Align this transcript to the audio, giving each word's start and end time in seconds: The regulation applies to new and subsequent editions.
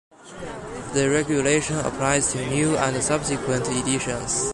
The 0.95 1.11
regulation 1.11 1.77
applies 1.77 2.33
to 2.33 2.43
new 2.49 2.75
and 2.75 3.03
subsequent 3.03 3.67
editions. 3.67 4.49